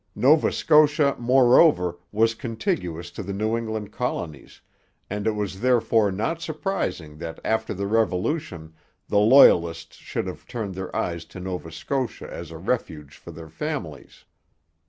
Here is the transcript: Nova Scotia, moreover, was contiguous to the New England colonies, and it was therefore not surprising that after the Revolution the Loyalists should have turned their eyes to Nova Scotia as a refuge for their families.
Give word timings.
Nova 0.15 0.51
Scotia, 0.51 1.15
moreover, 1.19 1.99
was 2.11 2.33
contiguous 2.33 3.11
to 3.11 3.21
the 3.21 3.33
New 3.33 3.55
England 3.55 3.91
colonies, 3.91 4.59
and 5.11 5.27
it 5.27 5.33
was 5.33 5.61
therefore 5.61 6.11
not 6.11 6.41
surprising 6.41 7.19
that 7.19 7.39
after 7.45 7.71
the 7.71 7.85
Revolution 7.85 8.73
the 9.09 9.19
Loyalists 9.19 9.97
should 9.97 10.25
have 10.25 10.47
turned 10.47 10.73
their 10.73 10.89
eyes 10.95 11.23
to 11.25 11.39
Nova 11.39 11.71
Scotia 11.71 12.27
as 12.33 12.49
a 12.49 12.57
refuge 12.57 13.15
for 13.15 13.29
their 13.29 13.49
families. 13.51 14.25